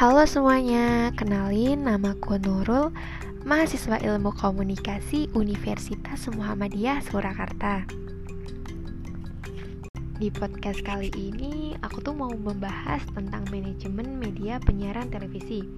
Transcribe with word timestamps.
Halo 0.00 0.24
semuanya, 0.24 1.12
kenalin 1.12 1.84
nama 1.84 2.16
aku 2.16 2.40
Nurul, 2.40 2.88
mahasiswa 3.44 4.00
ilmu 4.00 4.32
komunikasi 4.32 5.28
Universitas 5.36 6.24
Muhammadiyah 6.32 7.04
Surakarta. 7.04 7.84
Di 10.16 10.32
podcast 10.32 10.80
kali 10.88 11.12
ini, 11.12 11.76
aku 11.84 12.00
tuh 12.00 12.16
mau 12.16 12.32
membahas 12.32 13.04
tentang 13.12 13.44
manajemen 13.52 14.16
media 14.16 14.56
penyiaran 14.64 15.12
televisi. 15.12 15.68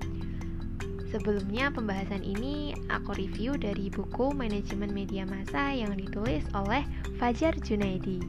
Sebelumnya 1.10 1.74
pembahasan 1.74 2.22
ini 2.22 2.78
aku 2.94 3.18
review 3.18 3.58
dari 3.58 3.90
buku 3.90 4.30
Manajemen 4.30 4.94
Media 4.94 5.26
Massa 5.26 5.74
yang 5.74 5.98
ditulis 5.98 6.46
oleh 6.54 6.86
Fajar 7.18 7.58
Junaidi. 7.58 8.22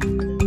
Kapan 0.00 0.37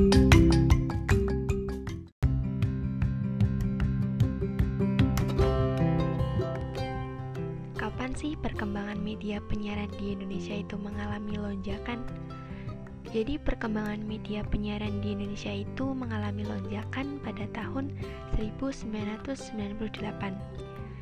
sih 8.21 8.37
perkembangan 8.37 9.01
media 9.01 9.41
penyiaran 9.49 9.89
di 9.97 10.13
Indonesia 10.13 10.53
itu 10.53 10.77
mengalami 10.77 11.41
lonjakan? 11.41 12.05
Jadi 13.09 13.41
perkembangan 13.41 14.05
media 14.05 14.45
penyiaran 14.45 15.01
di 15.01 15.17
Indonesia 15.17 15.49
itu 15.49 15.89
mengalami 15.97 16.45
lonjakan 16.45 17.17
pada 17.25 17.49
tahun 17.49 17.89
1998. 18.37 19.41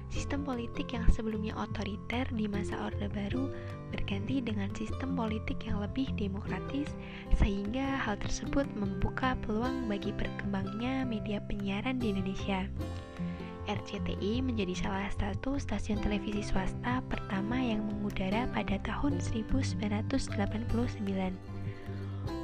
Sistem 0.09 0.47
politik 0.47 0.95
yang 0.95 1.05
sebelumnya 1.11 1.59
otoriter 1.59 2.23
di 2.31 2.47
masa 2.47 2.87
Orde 2.87 3.11
Baru 3.11 3.51
berganti 3.91 4.39
dengan 4.39 4.71
sistem 4.71 5.20
politik 5.20 5.59
yang 5.67 5.83
lebih 5.83 6.07
demokratis 6.15 6.87
sehingga 7.35 7.99
hal 7.99 8.15
tersebut 8.23 8.65
membuka 8.79 9.35
peluang 9.43 9.91
bagi 9.91 10.15
berkembangnya 10.15 11.03
media 11.03 11.43
penyiaran 11.45 11.99
di 11.99 12.15
Indonesia. 12.15 12.63
RCTI 13.69 14.41
menjadi 14.41 14.73
salah 14.73 15.13
satu 15.13 15.61
stasiun 15.61 16.01
televisi 16.01 16.41
swasta 16.41 17.05
pertama 17.05 17.62
yang 17.62 17.85
mengudara 17.85 18.49
pada 18.49 18.81
tahun 18.81 19.21
1989. 19.21 20.09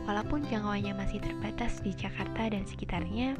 Walaupun 0.06 0.46
jangkauannya 0.46 0.94
masih 0.94 1.18
terbatas 1.18 1.82
di 1.82 1.90
Jakarta 1.98 2.54
dan 2.54 2.62
sekitarnya, 2.70 3.34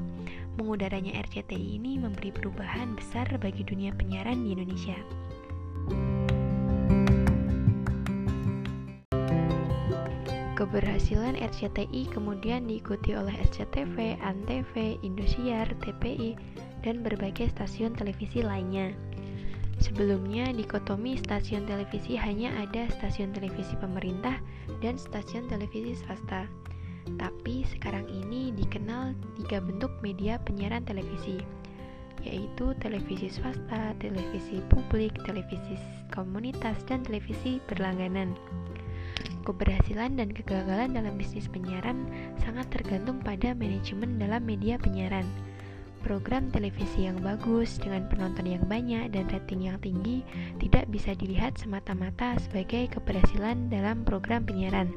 mengudaranya 0.58 1.14
RCTI 1.30 1.78
ini 1.78 2.02
memberi 2.02 2.34
perubahan 2.34 2.98
besar 2.98 3.30
bagi 3.38 3.62
dunia 3.62 3.94
penyiaran 3.94 4.42
di 4.42 4.58
Indonesia. 4.58 4.98
Keberhasilan 10.56 11.36
RCTI 11.36 12.08
kemudian 12.16 12.64
diikuti 12.64 13.12
oleh 13.12 13.36
SCTV, 13.44 14.16
ANTV, 14.24 14.96
Indosiar, 15.04 15.68
TPI, 15.84 16.40
dan 16.80 17.04
berbagai 17.04 17.52
stasiun 17.52 17.92
televisi 17.92 18.40
lainnya. 18.40 18.96
Sebelumnya, 19.84 20.56
dikotomi 20.56 21.20
stasiun 21.20 21.68
televisi 21.68 22.16
hanya 22.16 22.56
ada 22.56 22.88
stasiun 22.88 23.36
televisi 23.36 23.76
pemerintah 23.84 24.40
dan 24.80 24.96
stasiun 24.96 25.52
televisi 25.52 25.92
swasta. 26.00 26.48
Tapi 27.20 27.68
sekarang 27.68 28.08
ini 28.08 28.56
dikenal 28.56 29.12
tiga 29.36 29.60
bentuk 29.60 29.92
media 30.00 30.40
penyiaran 30.40 30.88
televisi, 30.88 31.44
yaitu 32.24 32.72
televisi 32.80 33.28
swasta, 33.28 33.92
televisi 34.00 34.64
publik, 34.72 35.12
televisi 35.28 35.76
komunitas, 36.16 36.80
dan 36.88 37.04
televisi 37.04 37.60
berlangganan. 37.68 38.32
Keberhasilan 39.46 40.18
dan 40.18 40.34
kegagalan 40.34 40.98
dalam 40.98 41.22
bisnis 41.22 41.46
penyiaran 41.46 42.10
sangat 42.42 42.66
tergantung 42.74 43.22
pada 43.22 43.54
manajemen 43.54 44.18
dalam 44.18 44.42
media 44.42 44.82
penyiaran. 44.82 45.22
Program 46.02 46.50
televisi 46.50 47.06
yang 47.06 47.22
bagus 47.22 47.78
dengan 47.78 48.10
penonton 48.10 48.46
yang 48.46 48.66
banyak 48.66 49.10
dan 49.14 49.30
rating 49.30 49.70
yang 49.70 49.78
tinggi 49.82 50.26
tidak 50.62 50.90
bisa 50.90 51.14
dilihat 51.14 51.58
semata-mata 51.62 52.38
sebagai 52.42 52.90
keberhasilan 52.94 53.70
dalam 53.70 54.02
program 54.06 54.46
penyiaran, 54.46 54.90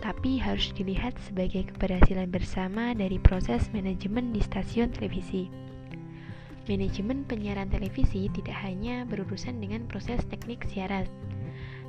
tapi 0.00 0.36
harus 0.40 0.72
dilihat 0.76 1.16
sebagai 1.24 1.68
keberhasilan 1.72 2.32
bersama 2.32 2.96
dari 2.96 3.20
proses 3.20 3.68
manajemen 3.72 4.32
di 4.32 4.40
stasiun 4.44 4.92
televisi. 4.92 5.48
Manajemen 6.68 7.24
penyiaran 7.24 7.68
televisi 7.72 8.28
tidak 8.32 8.56
hanya 8.60 9.08
berurusan 9.08 9.56
dengan 9.56 9.88
proses 9.88 10.20
teknik 10.28 10.68
siaran, 10.68 11.08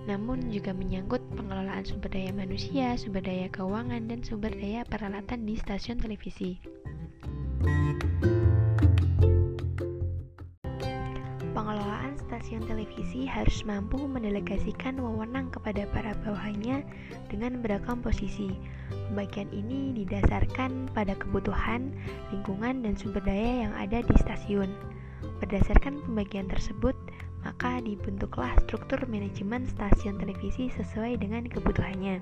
namun 0.08 0.40
juga 0.48 0.72
menyangkut 0.72 1.20
pengelolaan 1.36 1.84
sumber 1.84 2.08
daya 2.08 2.32
manusia, 2.32 2.96
sumber 2.96 3.20
daya 3.28 3.52
keuangan, 3.52 4.08
dan 4.08 4.24
sumber 4.24 4.56
daya 4.56 4.88
peralatan 4.88 5.44
di 5.44 5.60
stasiun 5.60 6.00
televisi. 6.00 6.64
Pengelolaan 11.52 12.16
stasiun 12.16 12.64
televisi 12.64 13.28
harus 13.28 13.68
mampu 13.68 14.00
mendelegasikan 14.08 14.96
wewenang 14.96 15.52
kepada 15.52 15.84
para 15.92 16.16
bawahannya 16.24 16.88
dengan 17.28 17.60
beragam 17.60 18.00
posisi. 18.00 18.56
Pembagian 19.12 19.52
ini 19.52 19.92
didasarkan 19.92 20.88
pada 20.96 21.20
kebutuhan, 21.20 21.92
lingkungan, 22.32 22.88
dan 22.88 22.96
sumber 22.96 23.26
daya 23.28 23.68
yang 23.68 23.74
ada 23.76 24.00
di 24.00 24.16
stasiun. 24.24 24.72
Berdasarkan 25.44 26.00
pembagian 26.08 26.48
tersebut, 26.48 26.96
maka 27.58 27.82
dibentuklah 27.82 28.54
struktur 28.70 29.02
manajemen 29.10 29.66
stasiun 29.66 30.22
televisi 30.22 30.70
sesuai 30.78 31.18
dengan 31.18 31.42
kebutuhannya. 31.50 32.22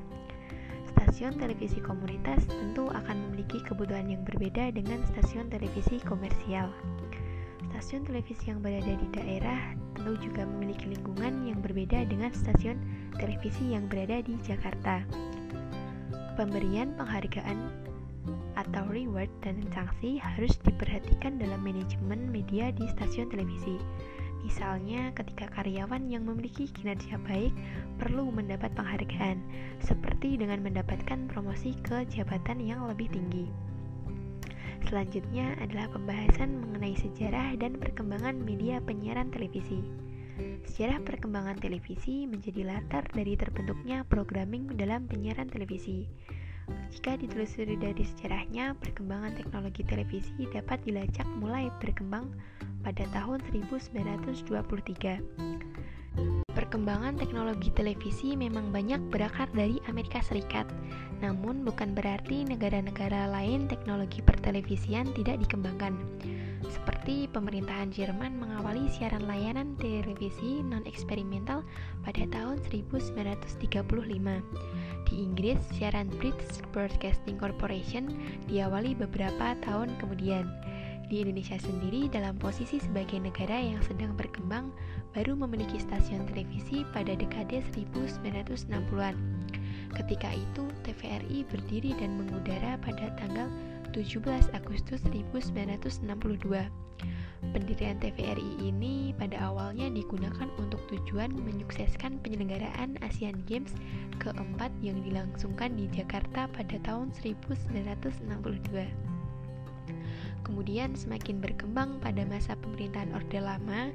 Stasiun 0.95 1.35
televisi 1.35 1.83
komunitas 1.83 2.47
tentu 2.47 2.87
akan 2.87 3.19
memiliki 3.27 3.59
kebutuhan 3.67 4.07
yang 4.07 4.23
berbeda 4.23 4.71
dengan 4.71 5.03
stasiun 5.11 5.51
televisi 5.51 5.99
komersial. 6.07 6.71
Stasiun 7.67 8.07
televisi 8.07 8.47
yang 8.47 8.63
berada 8.63 8.87
di 8.87 9.07
daerah 9.11 9.75
tentu 9.99 10.15
juga 10.23 10.47
memiliki 10.47 10.95
lingkungan 10.95 11.51
yang 11.51 11.59
berbeda 11.59 12.07
dengan 12.07 12.31
stasiun 12.31 12.79
televisi 13.19 13.75
yang 13.75 13.91
berada 13.91 14.23
di 14.23 14.39
Jakarta. 14.39 15.03
Pemberian 16.39 16.95
penghargaan 16.95 17.59
atau 18.55 18.87
reward 18.87 19.27
dan 19.43 19.59
sanksi 19.75 20.15
harus 20.15 20.55
diperhatikan 20.63 21.43
dalam 21.43 21.59
manajemen 21.59 22.23
media 22.31 22.71
di 22.71 22.87
stasiun 22.95 23.27
televisi. 23.27 23.75
Misalnya, 24.45 25.09
ketika 25.17 25.49
karyawan 25.49 26.05
yang 26.05 26.29
memiliki 26.29 26.69
kinerja 26.69 27.17
baik 27.25 27.49
perlu 27.97 28.29
mendapat 28.29 28.69
penghargaan, 28.77 29.41
seperti 29.81 30.37
dengan 30.37 30.61
mendapatkan 30.61 31.25
promosi 31.25 31.73
ke 31.81 32.05
jabatan 32.05 32.61
yang 32.61 32.85
lebih 32.85 33.09
tinggi. 33.09 33.49
Selanjutnya 34.85 35.57
adalah 35.57 35.89
pembahasan 35.89 36.61
mengenai 36.61 36.93
sejarah 36.93 37.57
dan 37.57 37.81
perkembangan 37.81 38.37
media 38.37 38.77
penyiaran 38.85 39.33
televisi. 39.33 39.81
Sejarah 40.69 41.01
perkembangan 41.01 41.57
televisi 41.57 42.29
menjadi 42.29 42.69
latar 42.69 43.09
dari 43.17 43.33
terbentuknya 43.33 44.05
programming 44.05 44.77
dalam 44.77 45.09
penyiaran 45.09 45.49
televisi. 45.49 46.05
Jika 46.89 47.19
ditelusuri 47.19 47.77
dari 47.77 48.01
sejarahnya, 48.01 48.73
perkembangan 48.81 49.37
teknologi 49.37 49.85
televisi 49.85 50.49
dapat 50.49 50.81
dilacak 50.87 51.27
mulai 51.37 51.69
berkembang 51.83 52.31
pada 52.81 53.05
tahun 53.13 53.43
1923. 53.49 55.21
Perkembangan 56.55 57.19
teknologi 57.19 57.67
televisi 57.75 58.39
memang 58.39 58.71
banyak 58.71 59.11
berakar 59.11 59.51
dari 59.51 59.83
Amerika 59.91 60.23
Serikat, 60.23 60.63
namun 61.19 61.67
bukan 61.67 61.91
berarti 61.91 62.47
negara-negara 62.47 63.27
lain 63.27 63.67
teknologi 63.67 64.23
pertelevisian 64.23 65.11
tidak 65.13 65.43
dikembangkan. 65.43 65.99
Seperti 66.65 67.29
pemerintahan 67.29 67.93
Jerman 67.93 68.39
mengawali 68.39 68.89
siaran 68.89 69.27
layanan 69.27 69.75
televisi 69.77 70.63
non-eksperimental 70.63 71.61
pada 72.01 72.23
tahun 72.31 72.63
1935. 72.65 74.41
Di 75.05 75.21
Inggris, 75.21 75.61
siaran 75.77 76.09
British 76.17 76.65
Broadcasting 76.73 77.37
Corporation 77.37 78.09
diawali 78.49 78.97
beberapa 78.97 79.53
tahun 79.61 79.93
kemudian. 80.01 80.49
Di 81.05 81.21
Indonesia 81.21 81.61
sendiri 81.61 82.09
dalam 82.09 82.33
posisi 82.41 82.81
sebagai 82.81 83.21
negara 83.21 83.61
yang 83.61 83.77
sedang 83.85 84.17
berkembang 84.17 84.73
baru 85.13 85.37
memiliki 85.37 85.77
stasiun 85.77 86.25
televisi 86.25 86.81
pada 86.89 87.13
dekade 87.13 87.61
1960-an. 87.77 89.13
Ketika 89.93 90.33
itu, 90.33 90.65
TVRI 90.81 91.45
berdiri 91.45 91.93
dan 92.01 92.17
mengudara 92.17 92.81
pada 92.81 93.13
tanggal 93.21 93.47
17 93.93 94.25
Agustus 94.57 95.05
1962. 95.13 96.84
Pendirian 97.53 97.99
TVRI 98.01 98.63
ini 98.63 99.13
pada 99.13 99.51
awalnya 99.51 99.91
digunakan 99.91 100.49
untuk 100.57 100.81
tujuan 100.89 101.35
menyukseskan 101.35 102.23
penyelenggaraan 102.23 102.97
Asian 103.03 103.43
Games 103.45 103.75
keempat 104.23 104.71
yang 104.81 105.03
dilangsungkan 105.03 105.75
di 105.75 105.91
Jakarta 105.91 106.47
pada 106.49 106.77
tahun 106.81 107.13
1962. 107.13 109.05
Kemudian 110.45 110.93
semakin 110.93 111.41
berkembang 111.41 111.97
pada 111.97 112.21
masa 112.29 112.53
pemerintahan 112.61 113.17
Orde 113.17 113.41
Lama, 113.41 113.89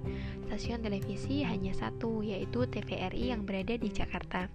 stasiun 0.50 0.82
televisi 0.82 1.46
hanya 1.46 1.70
satu, 1.70 2.26
yaitu 2.26 2.66
TVRI 2.66 3.30
yang 3.30 3.46
berada 3.46 3.78
di 3.78 3.86
Jakarta. 3.86 4.50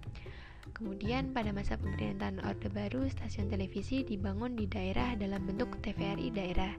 Kemudian 0.76 1.32
pada 1.32 1.56
masa 1.56 1.80
pemerintahan 1.80 2.44
Orde 2.44 2.68
Baru, 2.68 3.08
stasiun 3.08 3.48
televisi 3.48 4.04
dibangun 4.04 4.60
di 4.60 4.68
daerah 4.68 5.16
dalam 5.16 5.40
bentuk 5.48 5.80
TVRI 5.80 6.28
daerah. 6.36 6.76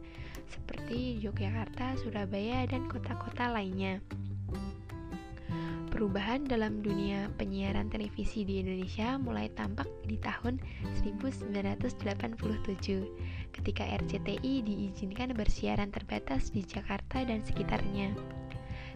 Seperti 0.50 1.20
Yogyakarta, 1.20 2.00
Surabaya, 2.00 2.64
dan 2.68 2.88
kota-kota 2.88 3.52
lainnya. 3.52 4.00
Perubahan 5.98 6.46
dalam 6.46 6.86
dunia 6.86 7.26
penyiaran 7.42 7.90
televisi 7.90 8.46
di 8.46 8.62
Indonesia 8.62 9.18
mulai 9.18 9.50
tampak 9.58 9.90
di 10.06 10.22
tahun 10.22 10.62
1987 11.02 12.38
ketika 13.50 13.82
RCTI 13.82 14.54
diizinkan 14.62 15.34
bersiaran 15.34 15.90
terbatas 15.90 16.54
di 16.54 16.62
Jakarta 16.62 17.26
dan 17.26 17.42
sekitarnya. 17.42 18.37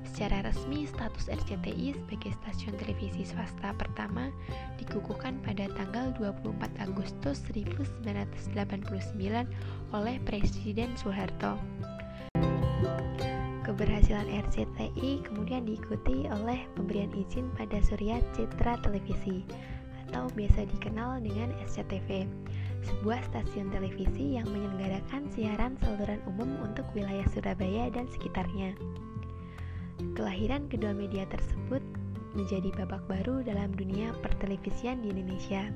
Secara 0.01 0.45
resmi, 0.45 0.89
status 0.89 1.29
RCTI 1.29 1.97
sebagai 1.97 2.33
stasiun 2.41 2.75
televisi 2.77 3.25
swasta 3.25 3.73
pertama 3.77 4.33
dikukuhkan 4.81 5.37
pada 5.45 5.69
tanggal 5.77 6.13
24 6.17 6.57
Agustus 6.81 7.41
1989 7.53 8.91
oleh 9.93 10.15
Presiden 10.25 10.93
Soeharto. 10.97 11.57
Keberhasilan 13.61 14.27
RCTI 14.27 15.21
kemudian 15.21 15.63
diikuti 15.63 16.25
oleh 16.27 16.65
pemberian 16.73 17.13
izin 17.13 17.47
pada 17.55 17.77
Surya 17.85 18.19
Citra 18.33 18.81
Televisi 18.81 19.45
atau 20.11 20.27
biasa 20.35 20.67
dikenal 20.67 21.23
dengan 21.23 21.55
SCTV, 21.63 22.27
sebuah 22.83 23.23
stasiun 23.31 23.71
televisi 23.71 24.35
yang 24.35 24.49
menyelenggarakan 24.51 25.29
siaran 25.31 25.79
saluran 25.79 26.19
umum 26.27 26.51
untuk 26.67 26.83
wilayah 26.91 27.23
Surabaya 27.31 27.87
dan 27.93 28.11
sekitarnya. 28.11 28.75
Kelahiran 30.17 30.65
kedua 30.67 30.91
media 30.97 31.29
tersebut 31.29 31.81
menjadi 32.33 32.71
babak 32.73 33.03
baru 33.11 33.43
dalam 33.45 33.69
dunia 33.75 34.15
pertelevisian 34.23 35.03
di 35.03 35.13
Indonesia. 35.13 35.69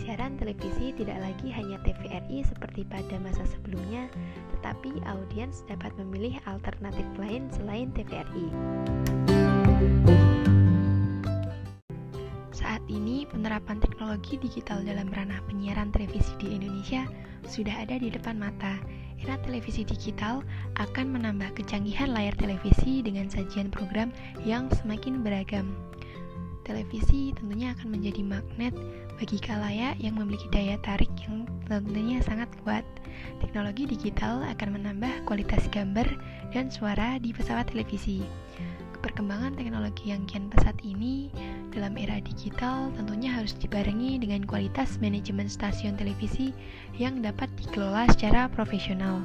Siaran 0.00 0.40
televisi 0.40 0.90
tidak 0.96 1.20
lagi 1.20 1.52
hanya 1.52 1.78
TVRI 1.84 2.42
seperti 2.48 2.82
pada 2.88 3.20
masa 3.20 3.44
sebelumnya, 3.46 4.08
tetapi 4.56 4.98
audiens 5.04 5.62
dapat 5.68 5.92
memilih 6.00 6.40
alternatif 6.48 7.06
lain 7.20 7.46
selain 7.52 7.92
TVRI. 7.92 8.48
Saat 12.56 12.82
ini, 12.88 13.28
penerapan 13.28 13.78
teknologi 14.12 14.44
digital 14.44 14.84
dalam 14.84 15.08
ranah 15.08 15.40
penyiaran 15.48 15.88
televisi 15.88 16.36
di 16.36 16.52
Indonesia 16.52 17.08
sudah 17.48 17.80
ada 17.80 17.96
di 17.96 18.12
depan 18.12 18.36
mata. 18.36 18.76
Era 19.16 19.40
televisi 19.40 19.88
digital 19.88 20.44
akan 20.76 21.16
menambah 21.16 21.56
kecanggihan 21.56 22.12
layar 22.12 22.36
televisi 22.36 23.00
dengan 23.00 23.32
sajian 23.32 23.72
program 23.72 24.12
yang 24.44 24.68
semakin 24.76 25.24
beragam. 25.24 25.72
Televisi 26.60 27.32
tentunya 27.32 27.72
akan 27.72 27.88
menjadi 27.88 28.20
magnet 28.20 28.76
bagi 29.16 29.40
kalayak 29.40 29.96
yang 29.96 30.20
memiliki 30.20 30.44
daya 30.52 30.76
tarik 30.84 31.08
yang 31.24 31.48
tentunya 31.64 32.20
sangat 32.20 32.52
kuat, 32.68 32.84
teknologi 33.40 33.88
digital 33.88 34.44
akan 34.44 34.76
menambah 34.76 35.24
kualitas 35.24 35.64
gambar 35.72 36.04
dan 36.52 36.68
suara 36.68 37.16
di 37.16 37.32
pesawat 37.32 37.72
televisi. 37.72 38.28
Perkembangan 39.02 39.58
teknologi 39.58 40.14
yang 40.14 40.22
kian 40.30 40.46
pesat 40.46 40.78
ini 40.86 41.26
dalam 41.74 41.98
era 41.98 42.22
digital 42.22 42.94
tentunya 42.94 43.34
harus 43.34 43.50
dibarengi 43.58 44.22
dengan 44.22 44.46
kualitas 44.46 45.02
manajemen 45.02 45.50
stasiun 45.50 45.98
televisi 45.98 46.54
yang 47.02 47.18
dapat 47.18 47.50
dikelola 47.58 48.06
secara 48.14 48.46
profesional. 48.46 49.18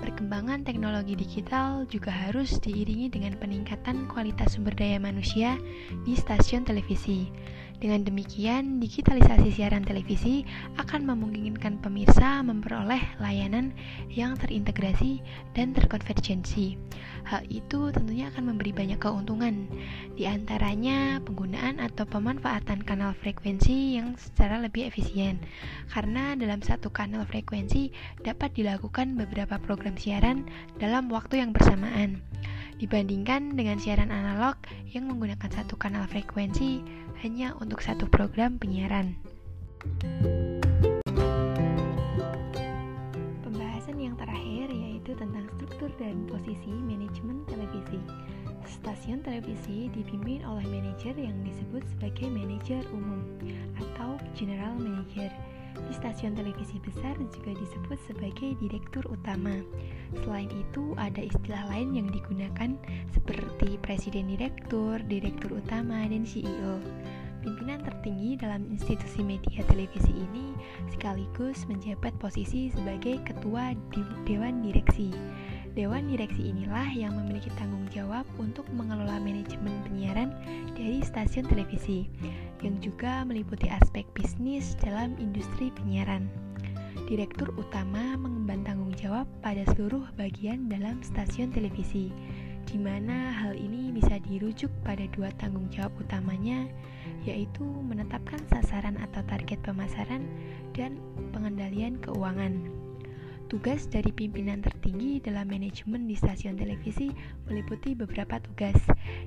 Perkembangan 0.00 0.64
teknologi 0.64 1.12
digital 1.12 1.84
juga 1.92 2.08
harus 2.08 2.56
diiringi 2.56 3.12
dengan 3.12 3.36
peningkatan 3.36 4.08
kualitas 4.08 4.56
sumber 4.56 4.72
daya 4.72 4.96
manusia 4.96 5.60
di 6.08 6.16
stasiun 6.16 6.64
televisi. 6.64 7.28
Dengan 7.76 8.08
demikian, 8.08 8.80
digitalisasi 8.80 9.52
siaran 9.52 9.84
televisi 9.84 10.48
akan 10.80 11.12
memungkinkan 11.12 11.84
pemirsa 11.84 12.40
memperoleh 12.40 13.20
layanan 13.20 13.76
yang 14.08 14.32
terintegrasi 14.40 15.20
dan 15.52 15.76
terkonvergensi. 15.76 16.80
Hal 17.28 17.44
itu 17.52 17.92
tentunya 17.92 18.32
akan 18.32 18.54
memberi 18.54 18.72
banyak 18.72 18.96
keuntungan, 18.96 19.68
di 20.16 20.24
antaranya 20.24 21.20
penggunaan 21.20 21.76
atau 21.82 22.08
pemanfaatan 22.08 22.80
kanal 22.80 23.12
frekuensi 23.18 24.00
yang 24.00 24.16
secara 24.16 24.56
lebih 24.56 24.88
efisien, 24.88 25.36
karena 25.92 26.32
dalam 26.32 26.64
satu 26.64 26.88
kanal 26.88 27.28
frekuensi 27.28 27.92
dapat 28.24 28.56
dilakukan 28.56 29.20
beberapa 29.20 29.60
program 29.60 30.00
siaran 30.00 30.48
dalam 30.80 31.12
waktu 31.12 31.44
yang 31.44 31.52
bersamaan 31.52 32.24
dibandingkan 32.76 33.56
dengan 33.56 33.80
siaran 33.80 34.12
analog 34.12 34.60
yang 34.92 35.08
menggunakan 35.08 35.48
satu 35.48 35.80
kanal 35.80 36.04
frekuensi 36.04 36.84
hanya 37.24 37.56
untuk 37.56 37.80
satu 37.80 38.04
program 38.08 38.60
penyiaran. 38.60 39.16
Pembahasan 43.40 43.96
yang 43.96 44.16
terakhir 44.20 44.68
yaitu 44.68 45.16
tentang 45.16 45.48
struktur 45.56 45.88
dan 45.96 46.28
posisi 46.28 46.72
manajemen 46.84 47.48
televisi. 47.48 48.00
Stasiun 48.66 49.22
televisi 49.22 49.88
dipimpin 49.94 50.42
oleh 50.44 50.66
manajer 50.66 51.14
yang 51.16 51.38
disebut 51.46 51.86
sebagai 51.96 52.28
manajer 52.28 52.82
umum 52.92 53.22
atau 53.78 54.20
general 54.34 54.74
manager 54.76 55.30
di 55.84 55.92
stasiun 55.92 56.32
televisi 56.32 56.80
besar 56.80 57.14
juga 57.20 57.52
disebut 57.52 57.98
sebagai 58.08 58.56
direktur 58.56 59.04
utama. 59.12 59.60
Selain 60.24 60.48
itu, 60.48 60.96
ada 60.96 61.20
istilah 61.20 61.68
lain 61.68 61.92
yang 61.92 62.08
digunakan 62.08 62.74
seperti 63.12 63.76
presiden 63.84 64.32
direktur, 64.32 65.02
direktur 65.04 65.60
utama, 65.60 66.08
dan 66.08 66.24
CEO. 66.24 66.80
Pimpinan 67.46 67.78
tertinggi 67.78 68.34
dalam 68.34 68.66
institusi 68.74 69.22
media 69.22 69.62
televisi 69.70 70.10
ini 70.10 70.50
sekaligus 70.90 71.62
menjabat 71.70 72.10
posisi 72.18 72.74
sebagai 72.74 73.22
ketua 73.22 73.70
Dewan 74.26 74.66
Direksi. 74.66 75.14
Dewan 75.76 76.10
Direksi 76.10 76.50
inilah 76.50 76.90
yang 76.90 77.14
memiliki 77.14 77.52
tanggung 77.54 77.86
jawab 77.92 78.26
untuk 78.40 78.66
mengelola 78.74 79.22
manajemen 79.22 79.78
penyiaran 79.86 80.34
dari 80.74 81.04
stasiun 81.04 81.46
televisi, 81.46 82.10
yang 82.60 82.76
juga 82.84 83.24
meliputi 83.24 83.68
aspek 83.68 84.06
bisnis 84.12 84.76
dalam 84.80 85.16
industri 85.16 85.72
penyiaran. 85.74 86.28
Direktur 87.06 87.54
utama 87.54 88.18
mengemban 88.18 88.66
tanggung 88.66 88.90
jawab 88.98 89.30
pada 89.40 89.62
seluruh 89.72 90.04
bagian 90.18 90.66
dalam 90.66 91.00
stasiun 91.00 91.54
televisi, 91.54 92.10
di 92.66 92.76
mana 92.76 93.30
hal 93.30 93.54
ini 93.54 93.94
bisa 93.94 94.18
dirujuk 94.26 94.68
pada 94.82 95.06
dua 95.14 95.30
tanggung 95.38 95.70
jawab 95.70 95.94
utamanya, 96.02 96.66
yaitu 97.22 97.62
menetapkan 97.62 98.42
sasaran 98.50 98.98
atau 98.98 99.22
target 99.30 99.62
pemasaran 99.62 100.26
dan 100.74 100.98
pengendalian 101.30 101.96
keuangan. 102.02 102.75
Tugas 103.46 103.86
dari 103.86 104.10
pimpinan 104.10 104.58
tertinggi 104.58 105.22
dalam 105.22 105.46
manajemen 105.46 106.10
di 106.10 106.18
stasiun 106.18 106.58
televisi 106.58 107.14
meliputi 107.46 107.94
beberapa 107.94 108.42
tugas. 108.42 108.74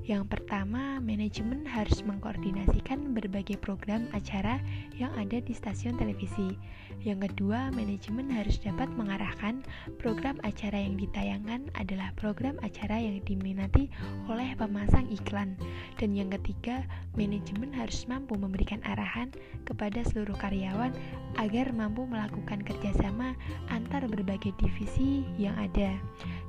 Yang 0.03 0.27
pertama, 0.27 0.99
manajemen 0.99 1.63
harus 1.63 2.03
mengkoordinasikan 2.03 3.15
berbagai 3.15 3.55
program 3.63 4.11
acara 4.11 4.59
yang 4.99 5.15
ada 5.15 5.39
di 5.39 5.55
stasiun 5.55 5.95
televisi. 5.95 6.59
Yang 6.99 7.31
kedua, 7.31 7.71
manajemen 7.71 8.27
harus 8.27 8.59
dapat 8.59 8.91
mengarahkan 8.91 9.63
program 10.03 10.35
acara 10.43 10.83
yang 10.83 10.99
ditayangkan 10.99 11.71
adalah 11.79 12.11
program 12.19 12.59
acara 12.59 12.99
yang 12.99 13.23
diminati 13.23 13.87
oleh 14.27 14.51
pemasang 14.59 15.07
iklan. 15.07 15.55
Dan 15.95 16.11
yang 16.11 16.27
ketiga, 16.27 16.83
manajemen 17.15 17.71
harus 17.71 18.03
mampu 18.03 18.35
memberikan 18.35 18.83
arahan 18.83 19.31
kepada 19.63 20.03
seluruh 20.03 20.35
karyawan 20.35 20.91
agar 21.39 21.71
mampu 21.71 22.03
melakukan 22.03 22.59
kerjasama 22.67 23.31
antar 23.71 24.08
berbagai 24.09 24.57
divisi 24.57 25.23
yang 25.37 25.53
ada. 25.55 25.95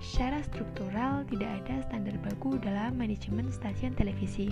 Secara 0.00 0.40
struktural, 0.42 1.28
tidak 1.28 1.62
ada 1.64 1.84
standar 1.86 2.16
baku 2.24 2.56
dalam 2.58 2.96
manajemen 2.96 3.52
stasiun 3.52 3.92
televisi. 3.94 4.48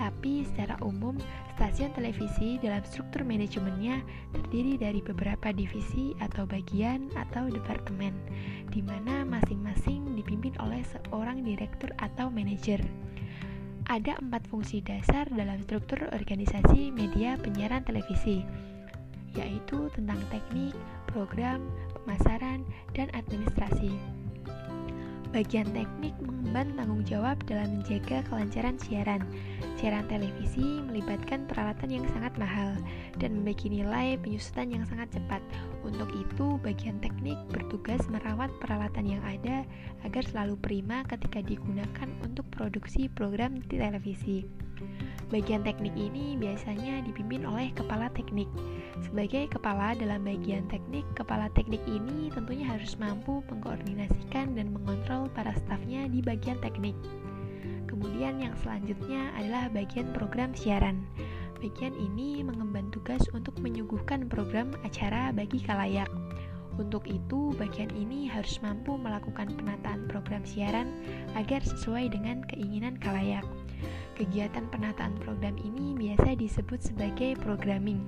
Tapi 0.00 0.42
secara 0.48 0.80
umum, 0.80 1.20
stasiun 1.54 1.92
televisi 1.92 2.56
dalam 2.58 2.80
struktur 2.82 3.28
manajemennya 3.28 4.00
terdiri 4.32 4.80
dari 4.80 5.04
beberapa 5.04 5.52
divisi 5.52 6.16
atau 6.18 6.48
bagian 6.48 7.12
atau 7.12 7.52
departemen, 7.52 8.16
di 8.72 8.80
mana 8.80 9.22
masing-masing 9.28 10.16
dipimpin 10.16 10.56
oleh 10.64 10.80
seorang 10.88 11.44
direktur 11.44 11.92
atau 12.00 12.32
manajer. 12.32 12.80
Ada 13.92 14.16
empat 14.24 14.48
fungsi 14.48 14.80
dasar 14.80 15.28
dalam 15.28 15.60
struktur 15.68 16.00
organisasi 16.08 16.88
media 16.88 17.36
penyiaran 17.36 17.84
televisi, 17.84 18.46
yaitu 19.36 19.92
tentang 19.92 20.20
teknik, 20.32 20.72
program, 21.10 21.60
pemasaran, 22.02 22.66
dan 22.92 23.08
administrasi. 23.14 23.96
Bagian 25.32 25.64
teknik 25.72 26.12
mengemban 26.20 26.76
tanggung 26.76 27.00
jawab 27.08 27.40
dalam 27.48 27.80
menjaga 27.80 28.20
kelancaran 28.28 28.76
siaran. 28.76 29.24
Siaran 29.80 30.04
televisi 30.04 30.84
melibatkan 30.84 31.48
peralatan 31.48 31.88
yang 31.88 32.04
sangat 32.12 32.36
mahal 32.36 32.76
dan 33.16 33.40
memiliki 33.40 33.72
nilai 33.72 34.20
penyusutan 34.20 34.68
yang 34.68 34.84
sangat 34.84 35.08
cepat. 35.16 35.40
Untuk 35.80 36.12
itu, 36.12 36.60
bagian 36.60 37.00
teknik 37.00 37.40
bertugas 37.48 38.04
merawat 38.12 38.52
peralatan 38.60 39.08
yang 39.08 39.24
ada 39.24 39.64
agar 40.04 40.20
selalu 40.20 40.60
prima 40.60 41.00
ketika 41.08 41.40
digunakan 41.40 42.12
untuk 42.20 42.44
produksi 42.52 43.08
program 43.08 43.56
di 43.72 43.80
televisi. 43.80 44.44
Bagian 45.32 45.64
teknik 45.64 45.96
ini 45.96 46.36
biasanya 46.36 47.00
dipimpin 47.08 47.48
oleh 47.48 47.72
kepala 47.72 48.12
teknik. 48.12 48.52
Sebagai 49.00 49.48
kepala 49.48 49.96
dalam 49.96 50.28
bagian 50.28 50.68
teknik, 50.68 51.08
kepala 51.16 51.48
teknik 51.56 51.80
ini 51.88 52.28
tentunya 52.28 52.68
harus 52.68 53.00
mampu 53.00 53.40
mengkoordinasikan 53.48 54.52
dan 54.52 54.76
mengontrol 54.76 55.32
para 55.32 55.56
stafnya 55.56 56.04
di 56.12 56.20
bagian 56.20 56.60
teknik. 56.60 56.92
Kemudian 57.88 58.44
yang 58.44 58.52
selanjutnya 58.60 59.32
adalah 59.32 59.72
bagian 59.72 60.12
program 60.12 60.52
siaran. 60.52 61.08
Bagian 61.64 61.96
ini 61.96 62.44
mengemban 62.44 62.92
tugas 62.92 63.24
untuk 63.32 63.56
menyuguhkan 63.62 64.28
program 64.28 64.74
acara 64.84 65.32
bagi 65.32 65.64
kalayak. 65.64 66.12
Untuk 66.76 67.04
itu, 67.08 67.52
bagian 67.56 67.92
ini 67.92 68.28
harus 68.28 68.60
mampu 68.64 68.96
melakukan 68.96 69.48
penataan 69.56 70.08
program 70.08 70.44
siaran 70.44 70.88
agar 71.36 71.60
sesuai 71.60 72.12
dengan 72.12 72.44
keinginan 72.48 72.96
kalayak. 72.96 73.44
Kegiatan 74.12 74.68
penataan 74.68 75.16
program 75.24 75.56
ini 75.56 75.96
biasa 75.96 76.36
disebut 76.36 76.84
sebagai 76.84 77.32
programming. 77.40 78.04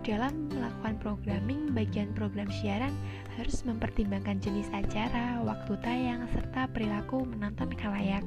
Dalam 0.00 0.48
melakukan 0.48 0.96
programming, 1.04 1.76
bagian 1.76 2.16
program 2.16 2.48
siaran 2.48 2.96
harus 3.36 3.60
mempertimbangkan 3.68 4.40
jenis 4.40 4.72
acara, 4.72 5.44
waktu 5.44 5.76
tayang, 5.84 6.24
serta 6.32 6.64
perilaku 6.72 7.28
menonton 7.28 7.68
kalayak. 7.76 8.24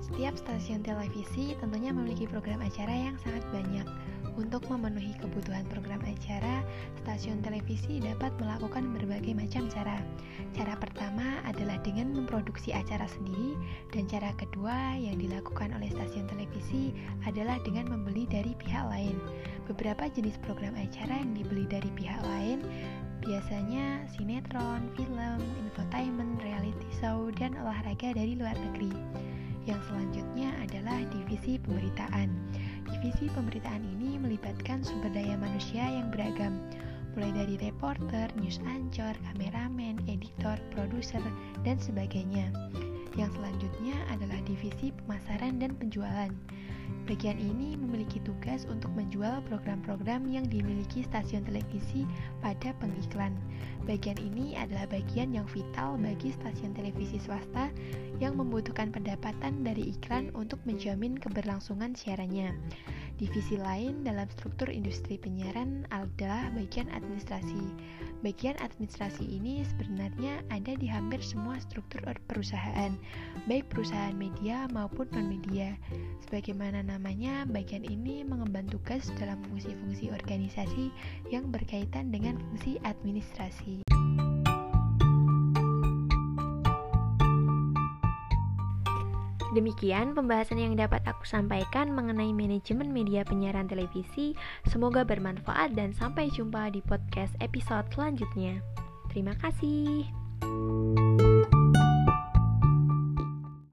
Setiap 0.00 0.40
stasiun 0.40 0.80
televisi 0.80 1.52
tentunya 1.60 1.92
memiliki 1.92 2.24
program 2.24 2.64
acara 2.64 2.96
yang 2.96 3.16
sangat 3.20 3.44
banyak. 3.52 3.84
Untuk 4.32 4.64
memenuhi 4.72 5.12
kebutuhan 5.20 5.68
program 5.68 6.00
acara, 6.08 6.64
stasiun 7.04 7.44
televisi 7.44 8.00
dapat 8.00 8.32
melakukan 8.40 8.88
berbagai 8.96 9.36
macam 9.36 9.68
cara. 9.68 10.00
Cara 10.56 10.72
pertama 10.80 11.44
adalah 11.44 11.76
dengan 11.84 12.16
memproduksi 12.16 12.72
acara 12.72 13.04
sendiri, 13.04 13.52
dan 13.92 14.08
cara 14.08 14.32
kedua 14.40 14.96
yang 14.96 15.20
dilakukan 15.20 15.76
oleh 15.76 15.92
stasiun 15.92 16.24
televisi 16.32 16.96
adalah 17.28 17.60
dengan 17.60 17.92
membeli 17.92 18.24
dari 18.24 18.56
pihak 18.56 18.88
lain. 18.88 19.20
Beberapa 19.68 20.08
jenis 20.08 20.40
program 20.40 20.80
acara 20.80 21.20
yang 21.20 21.36
dibeli 21.36 21.68
dari 21.68 21.92
pihak 21.92 22.24
lain 22.24 22.64
biasanya 23.22 24.02
sinetron, 24.10 24.90
film, 24.98 25.40
infotainment, 25.62 26.42
reality 26.42 26.90
show, 26.98 27.30
dan 27.38 27.54
olahraga 27.54 28.10
dari 28.10 28.34
luar 28.34 28.58
negeri. 28.58 28.90
Yang 29.62 29.94
selanjutnya 29.94 30.50
adalah 30.58 30.98
divisi 31.14 31.54
pemberitaan. 31.62 32.34
Divisi 32.90 33.30
pemberitaan 33.30 33.86
ini 33.86 34.01
melibatkan 34.22 34.86
sumber 34.86 35.10
daya 35.10 35.34
manusia 35.34 35.82
yang 35.82 36.08
beragam, 36.14 36.62
mulai 37.18 37.34
dari 37.34 37.58
reporter, 37.58 38.30
news 38.38 38.62
anchor, 38.64 39.12
kameramen, 39.26 39.98
editor, 40.06 40.56
produser, 40.70 41.20
dan 41.66 41.76
sebagainya. 41.76 42.48
Yang 43.12 43.36
selanjutnya 43.36 43.96
adalah 44.08 44.40
divisi 44.48 44.94
pemasaran 45.04 45.60
dan 45.60 45.76
penjualan. 45.76 46.32
Bagian 47.02 47.34
ini 47.36 47.74
memiliki 47.74 48.22
tugas 48.22 48.62
untuk 48.70 48.94
menjual 48.94 49.42
program-program 49.50 50.22
yang 50.30 50.46
dimiliki 50.46 51.02
stasiun 51.02 51.42
televisi 51.42 52.06
pada 52.38 52.70
pengiklan. 52.78 53.34
Bagian 53.84 54.16
ini 54.22 54.54
adalah 54.54 54.86
bagian 54.86 55.34
yang 55.34 55.44
vital 55.50 55.98
bagi 55.98 56.30
stasiun 56.30 56.72
televisi 56.72 57.18
swasta 57.18 57.74
yang 58.22 58.38
membutuhkan 58.38 58.94
pendapatan 58.94 59.66
dari 59.66 59.92
iklan 59.98 60.30
untuk 60.38 60.62
menjamin 60.62 61.18
keberlangsungan 61.18 61.98
siarannya. 61.98 62.54
Divisi 63.20 63.60
lain 63.60 64.02
dalam 64.02 64.26
struktur 64.32 64.72
industri 64.72 65.20
penyiaran 65.20 65.84
adalah 65.92 66.48
bagian 66.56 66.88
administrasi. 66.90 67.60
Bagian 68.22 68.54
administrasi 68.62 69.26
ini 69.26 69.66
sebenarnya 69.66 70.46
ada 70.48 70.78
di 70.78 70.86
hampir 70.86 71.18
semua 71.18 71.58
struktur 71.58 72.02
perusahaan, 72.30 72.94
baik 73.50 73.66
perusahaan 73.68 74.14
media 74.14 74.70
maupun 74.70 75.10
non-media. 75.10 75.74
Sebagaimana 76.26 76.86
namanya, 76.86 77.42
bagian 77.50 77.82
ini 77.82 78.22
mengemban 78.22 78.70
tugas 78.70 79.10
dalam 79.18 79.42
fungsi-fungsi 79.50 80.14
organisasi 80.14 80.94
yang 81.34 81.50
berkaitan 81.50 82.14
dengan 82.14 82.38
fungsi 82.38 82.78
administrasi. 82.86 83.81
Demikian 89.52 90.16
pembahasan 90.16 90.56
yang 90.56 90.74
dapat 90.80 91.04
aku 91.04 91.28
sampaikan 91.28 91.92
mengenai 91.92 92.32
manajemen 92.32 92.88
media 92.88 93.20
penyiaran 93.20 93.68
televisi. 93.68 94.32
Semoga 94.64 95.04
bermanfaat 95.04 95.76
dan 95.76 95.92
sampai 95.92 96.32
jumpa 96.32 96.72
di 96.72 96.80
podcast 96.80 97.36
episode 97.44 97.84
selanjutnya. 97.92 98.64
Terima 99.12 99.36
kasih. 99.36 100.08